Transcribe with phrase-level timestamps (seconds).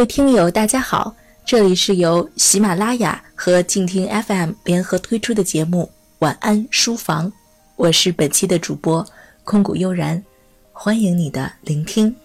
[0.00, 5.82] 各位听友，大家好，这里是由喜马拉雅和静听 FM 联合推出的节目
[6.20, 7.30] 《晚安书房》，
[7.76, 9.06] 我是本期的主播
[9.44, 10.24] 空谷悠然，
[10.72, 12.16] 欢迎你的聆听。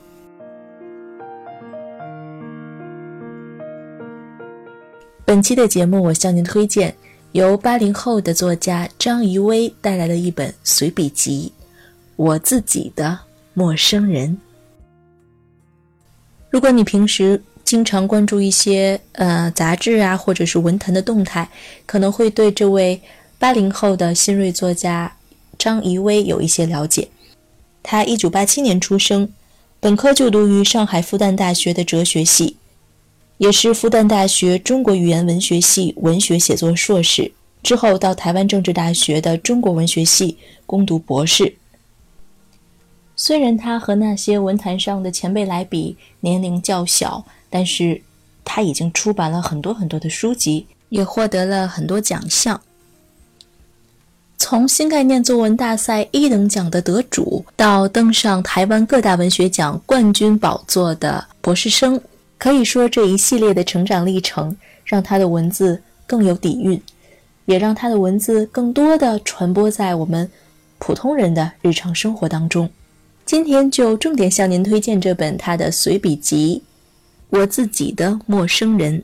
[5.26, 6.96] 本期的节目，我向您推荐
[7.34, 11.52] 由八零后的作家张怡薇带来的一本随笔集
[12.16, 13.20] 《我自己的
[13.54, 14.30] 陌生人》。
[16.50, 21.50] 如果你平时经常关注一些呃杂志啊，或者是文坛的动态，
[21.88, 23.02] 可能会对这位
[23.40, 25.12] 八零后的新锐作家
[25.58, 27.10] 张怡薇有一些了解。
[27.82, 29.28] 他一九八七年出生，
[29.80, 32.56] 本科就读于上海复旦大学的哲学系，
[33.40, 37.32] 也是复旦大学中国语言文学系文学写作硕士。
[37.64, 41.56] 之后到台湾政治大学的中国文学系攻读博士。
[43.16, 48.02] 虽然他和那些文坛上的前辈来比年龄较小，但是
[48.44, 52.60] 他已经出版了很多很多的书籍，也获得了很多奖项。
[54.38, 62.00] 从新概念作文大赛一等奖的得主，到登上台湾各大文学奖冠军宝座的博士生，
[62.38, 66.80] 可以说这一系列的成长历程，让他的文字更有底蕴，
[67.46, 70.30] 也让他的文字更多的传播在我们
[70.78, 72.70] 普通人的日常生活当中。
[73.26, 76.62] 今天就重点向您推荐这本他的随笔集
[77.30, 79.00] 《我自己的陌生人》，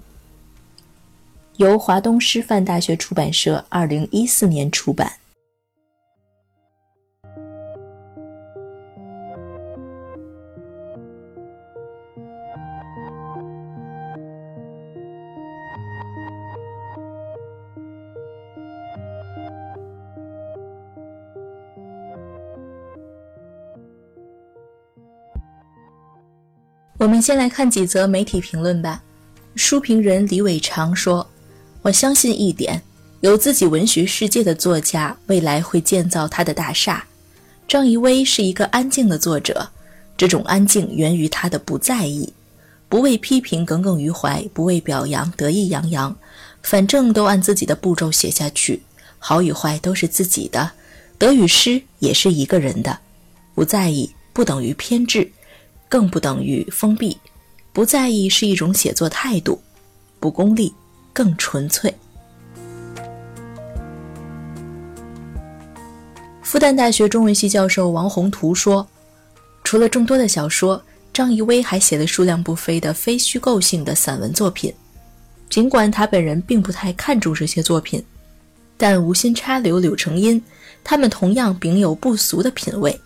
[1.58, 5.21] 由华东师范大学出版社二零一四年出版。
[27.22, 29.00] 们先来看几则媒体评论吧。
[29.54, 31.30] 书评人李伟长说
[31.84, 32.82] ：“我相信一点，
[33.20, 37.06] 有自己文学世界的作家，未来会建造他的大厦。
[37.68, 39.70] 张怡薇是一个安静的作者，
[40.18, 42.34] 这种安静源于他的不在意，
[42.90, 46.18] 不为批评耿耿于怀，不为表扬得意洋洋，
[46.64, 48.82] 反正都按自己的步骤写下去，
[49.20, 50.72] 好与坏都是自己的，
[51.20, 52.98] 得与失也是一个人的。
[53.54, 55.32] 不在意不等于偏执。”
[55.92, 57.18] 更不等于封闭，
[57.74, 59.62] 不在意是一种写作态度，
[60.22, 60.74] 不功利，
[61.12, 61.94] 更纯粹。
[66.42, 68.88] 复旦大学中文系教授王宏图说
[69.66, 70.82] ：“除了众多的小说，
[71.12, 74.74] 张怡薇还写了数量不菲的非虚构性的散文作品。
[75.50, 78.02] 尽管他本人并不太看重这些作品，
[78.78, 80.42] 但无心插柳柳成荫，
[80.86, 82.98] 他们同样秉有不俗的品味。”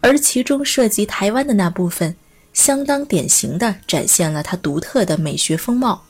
[0.00, 2.16] 而其中涉及台湾的那部分，
[2.52, 6.02] 相当典型的展现了他独特的美学风貌，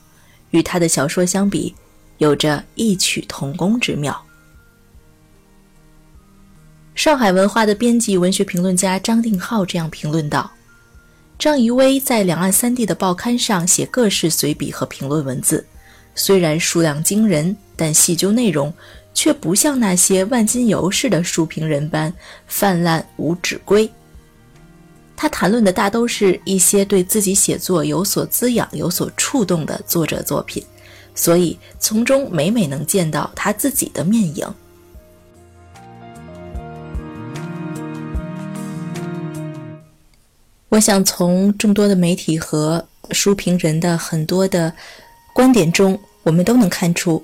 [0.50, 1.74] 与他的小说相比，
[2.18, 4.24] 有着异曲同工之妙。
[6.94, 10.50] 上海文化的编辑、文学评论家张定浩这样评论道
[11.38, 15.66] ：“张怡薇在两岸三地的报刊上写各式随笔和评论文字，
[16.14, 18.72] 虽然数量惊人，但细究内容。”
[19.12, 22.12] 却不像那些万金油似的书评人般
[22.46, 23.90] 泛滥无止归。
[25.16, 30.64] 他谈论的大都是一些对自己写作有所滋养、有所触动的作者作品，
[31.14, 34.46] 所以从中每每能见到他自己的面影。
[40.70, 44.72] 我想从众多的媒体和书评人的很多的
[45.34, 47.22] 观点中，我们都能看出。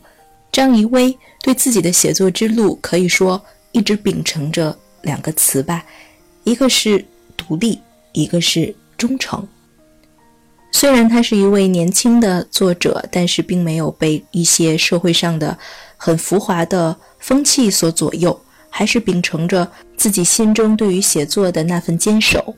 [0.51, 3.41] 张怡薇对自己的写作之路，可以说
[3.73, 5.85] 一直秉承着两个词吧，
[6.45, 7.05] 一个是
[7.37, 7.79] 独立，
[8.13, 9.47] 一个是忠诚。
[10.73, 15.57] 虽然他是一位年轻的作者，但是并没有被一些社会上的
[15.97, 18.39] 很浮华的风气所左右，
[18.69, 22.55] 还是秉承着自己心中对于写作的那份坚守。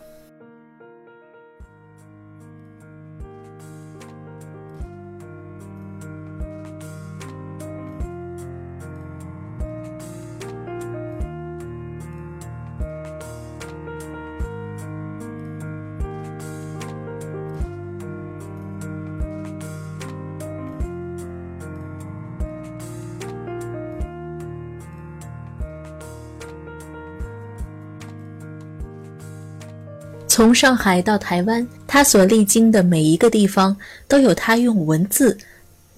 [30.38, 33.76] 从上海到台湾，他所历经的每一个地方，
[34.06, 35.36] 都有他用文字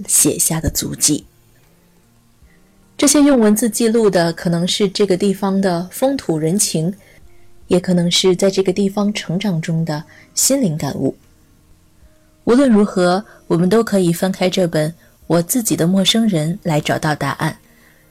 [0.07, 1.27] 写下的足迹。
[2.97, 6.95] 这些用文字记录的，可能是这个地方的风土人情，
[7.67, 10.03] 也可能是在这个地方成长中的
[10.35, 11.15] 心灵感悟。
[12.45, 14.91] 无论如何，我们都可以翻开这本
[15.27, 17.59] 《我自己的陌生人》来找到答案。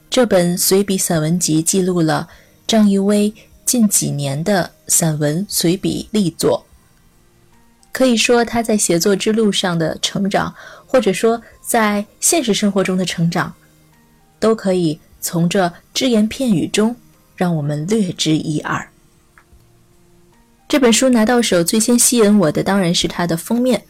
[0.08, 2.28] 这本随笔散文集记录了
[2.68, 3.34] 张一薇
[3.70, 6.66] 近几年的散文随笔力作。
[7.92, 10.52] 可以说，他在写作之路上的成长，
[10.88, 13.54] 或者说在现实生活中的成长，
[14.40, 16.96] 都可以从这只言片语中
[17.36, 18.88] 让我们略知一二。
[20.68, 23.84] 这本书拿到手，最先吸引我的当然是它的封面。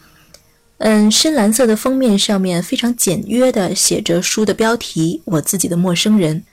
[0.77, 6.45] 嗯，深蓝色的封面上面非常简约的写着书的标题“我自己的陌生人”，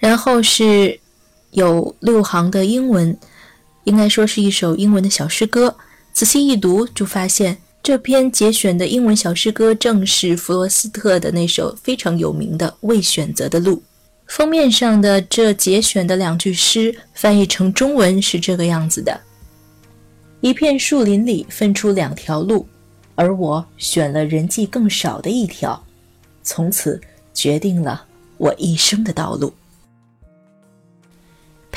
[0.00, 0.99] 然后是
[1.52, 3.16] 有六行的英文，
[3.84, 5.74] 应该说是一首英文的小诗歌。
[6.12, 13.76] 仔细一读，就发现这篇节选的英文小诗歌正是弗罗斯特的那首非常有名的《未选择的路》。
[14.26, 19.20] 封面上的这节选的两句诗，翻译成中文是这个样子的：
[20.40, 22.66] 一片树林里分出两条路。
[23.16, 25.84] 而我选了人迹更少的一条，
[26.42, 26.98] 从此
[27.34, 28.02] 决定了
[28.38, 29.52] 我一生的道路。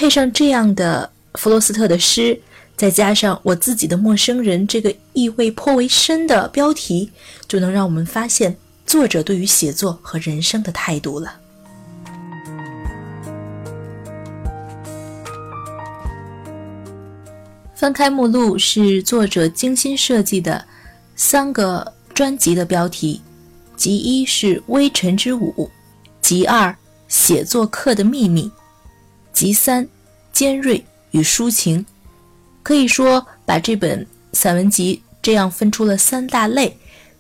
[0.04, 2.38] 配上这样的弗罗斯特的诗，
[2.76, 7.10] 再加上我自己的陌生人这个意味颇为深的标题，
[7.48, 8.54] 就能让我们发现
[8.86, 11.40] 作者对于写作和人生的态度了。
[17.74, 20.66] 翻开目录，是作者精心设计的。
[21.16, 23.22] 三个专辑的标题，
[23.78, 25.54] 集一是《微尘之舞》，
[26.20, 26.68] 集二
[27.08, 28.44] 《写作课的秘密》，
[29.32, 29.86] 集三
[30.34, 31.80] 《尖锐与抒情》。
[32.62, 36.78] 可以说，把这本散文集这样分出了三大类，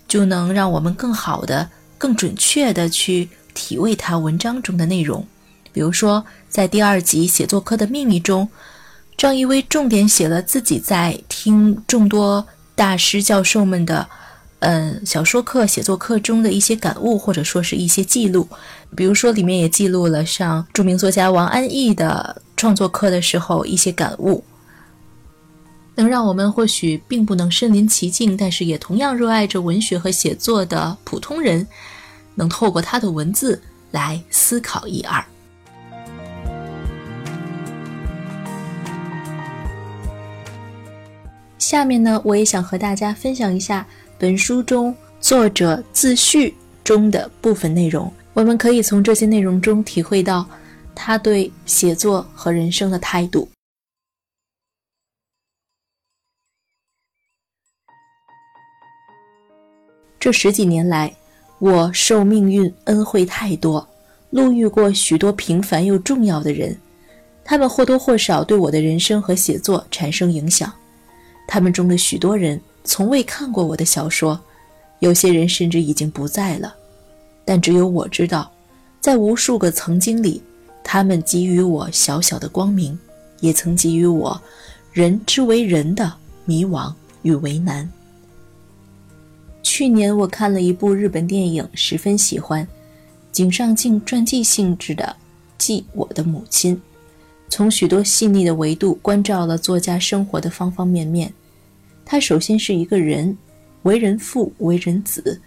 [0.08, 5.26] 就能让我们更好的、更准确的去体味它文章中的内容。
[5.72, 8.50] 比如说，在第二集《写作课的秘密》中，
[9.18, 12.46] 张一威重点写了自己在听众多。
[12.76, 14.08] 大师教授们的，
[14.60, 18.48] 嗯，小说课、写作课中的一些感悟，或者说是一些记录。
[18.96, 24.42] 比如说，里面也记录了上著名作家王安忆的创作课的时候一些感悟，
[25.96, 31.68] 能让我们或许并不能身临其境，但是也同样热爱着文学和写作的普通人，
[32.36, 33.62] 能透过他的文字
[33.92, 35.22] 来思考一二。
[41.60, 43.86] 下面呢，我也想和大家分享一下
[44.18, 48.10] 本书中作者自序中的部分内容。
[48.34, 50.48] 我们可以从这些内容中体会到
[50.96, 53.48] 他对写作和人生的态度。
[60.20, 61.14] 这十几年来，
[61.60, 63.86] 我受命运恩惠太多，
[64.30, 66.78] 路遇过许多平凡又重要的人，
[67.44, 70.72] 他们或多或少对我的人生和写作产生影响。
[71.46, 74.40] 他们中的许多人从未看过我的小说，
[75.00, 76.74] 有些人甚至已经不在了。
[77.44, 78.50] 但只有我知道，
[79.02, 80.42] 在无数个曾经里，
[80.84, 82.98] 他们给予我小小的光明，
[83.40, 84.40] 也曾给予我
[84.92, 86.14] 人之为人的
[86.46, 86.94] 迷惘
[87.24, 87.90] 与为难。
[89.64, 92.68] 去年我看了一部日本电影，十分喜欢，
[93.32, 95.04] 井上靖传记性质的
[95.58, 96.76] 《记我的母亲》。
[97.50, 101.34] 从许多细腻的维度关照了作家生活的方方面面。
[102.06, 103.36] 他首先是一个人，
[103.84, 105.40] 为人父，为人子。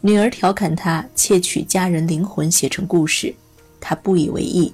[0.00, 3.34] 女儿调侃他窃取家人灵魂写成故事，
[3.80, 4.72] 他不以为意。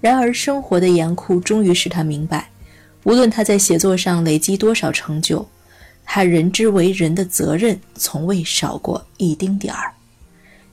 [0.00, 2.50] 然而生活的严酷终于使他明白，
[3.04, 5.46] 无论他在写作上累积多少成就，
[6.04, 9.92] 他人之为人的责任从未少过一丁点儿。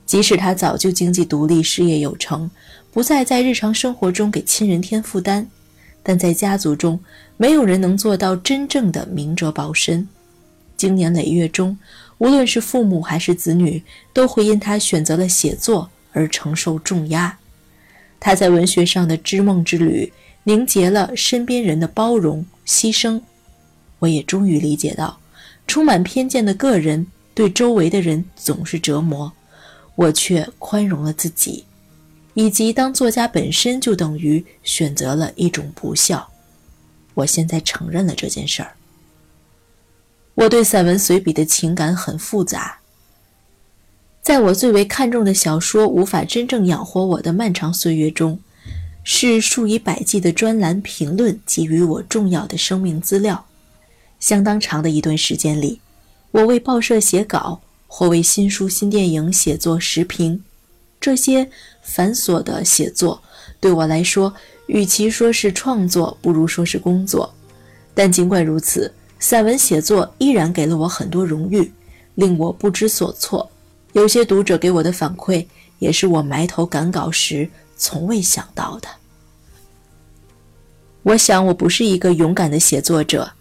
[0.06, 2.50] 即使他早就经济独立，事业有成。
[2.92, 5.48] 不再在日常生活中给亲人添负担，
[6.04, 7.00] 但在家族中，
[7.38, 10.08] 没有人能做到真正的明哲保身。
[10.78, 11.76] 经年累月中，
[12.20, 13.82] 无论是父母还是子女，
[14.14, 17.36] 都会因他选择了写作而承受重压。
[18.26, 20.14] 他在文学上的织梦之旅，
[20.46, 23.20] 凝结了身边人的包容牺牲。
[24.00, 25.20] 我也终于理解到，
[25.68, 29.30] 充满偏见的个人对周围的人总是折磨，
[29.96, 31.66] 我却宽容了自己。
[32.34, 36.26] 以及当作家本身就等于选择了一种不孝，
[37.16, 38.72] 我现在承认了这件事儿。
[40.34, 42.80] 我对散文随笔的情感很复杂，
[44.24, 48.40] 在我最为看重的小说无法真正养活我的漫长岁月中，
[49.04, 53.46] 是数以百计的专栏评论给予我重要的生命资料。
[54.22, 55.82] 相当长的一段时间里，
[56.32, 60.42] 我为报社写稿，或为新书新电影写作时评。
[61.02, 61.50] 这些
[61.82, 63.22] 繁琐的写作
[63.60, 64.34] 对我来说，
[64.68, 67.34] 与其说是创作，不如说是工作。
[67.94, 68.90] 但尽管如此，
[69.20, 71.70] 散文写作依然给了我很多荣誉，
[72.16, 73.50] 令我不知所措。
[73.94, 75.46] 有些读者给我的反馈，
[75.80, 78.88] 也是我埋头赶稿时从未想到的。
[81.04, 83.32] 我想，我不是一个勇敢的写作者。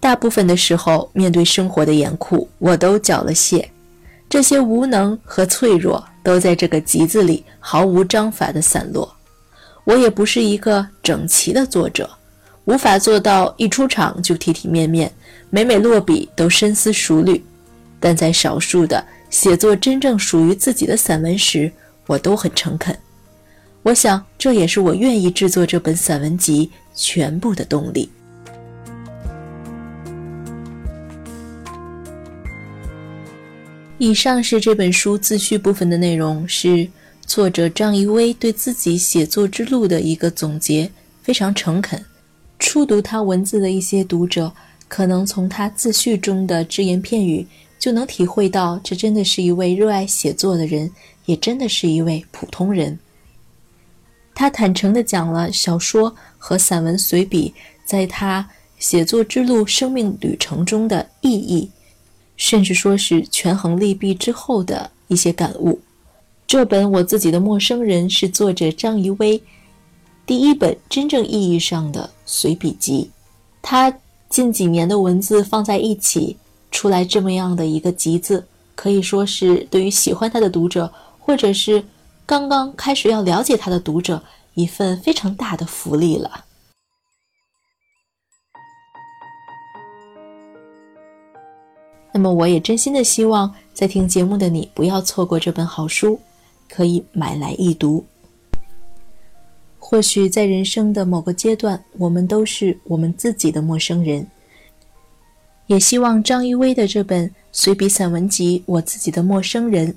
[0.00, 3.64] 大部分的时候，面对生活的严酷，我都缴了械。
[4.28, 9.14] 这些无能和脆弱，都在这个集子里毫无章法的散落。
[9.84, 12.08] 我也不是一个整齐的作者，
[12.64, 15.12] 无法做到一出场就体体面面，
[15.50, 17.44] 每每落笔都深思熟虑。
[17.98, 21.72] 但在少数的写作真正属于自己的散文时，
[22.06, 22.96] 我都很诚恳。
[23.82, 28.10] 我想，这也是我愿意制作这本散文集全部的动力。
[33.96, 36.88] 以上是这本书自序部分的内容，是
[37.24, 40.90] 作者张一威对自己写作之路的一个总结，
[41.22, 42.04] 非常诚恳。
[42.58, 44.52] 初读他文字的一些读者，
[44.88, 47.46] 可能从他自序中的只言片语
[47.80, 50.88] 就能体会到，这真的是一位热爱写作的人，
[51.24, 52.96] 也真的是一位普通人。
[54.32, 57.52] 他坦诚地讲了小说和散文随笔
[57.84, 61.68] 在他写作之路、生命旅程中的意义。
[62.36, 65.78] 甚至说是权衡利弊之后的一些感悟。
[66.46, 69.42] 这本我自己的陌生人是作者张怡薇
[70.24, 73.10] 第一本真正意义上的随笔集。
[73.60, 73.94] 他
[74.30, 76.38] 近几年的文字放在一起，
[76.70, 81.84] 出来这么样的一个集子，可以说是对于喜欢他的读者，或者是
[82.24, 84.22] 刚刚开始要了解他的读者，
[84.54, 86.44] 一份非常大的福利了。
[92.12, 96.18] 那么，我也真心的希望，在听节目的你不要错过这本好书，
[96.68, 98.04] 可以买来一读。
[99.78, 104.26] 或许在人生的某个阶段，我们都是我们自己的陌生人。
[105.70, 109.92] 也希望张一威的这本随笔散文集《我自己的陌生人》，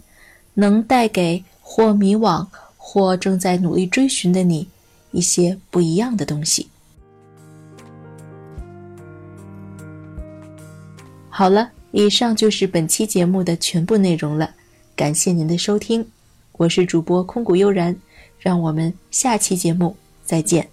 [0.53, 2.45] 能带给或迷惘
[2.77, 4.67] 或正在努力追寻的你
[5.09, 6.67] 一些不一样的东西。
[11.29, 11.71] 好了。
[11.95, 14.49] 以上就是本期节目的全部内容了，
[14.95, 16.03] 感谢您的收听，
[16.53, 17.95] 我是主播空谷悠然，
[18.39, 20.72] 让我们下期节目再见。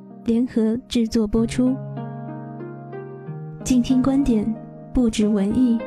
[0.23, 1.75] 联合制作播出。
[3.63, 4.53] 静听观点，
[4.93, 5.79] 不止文艺。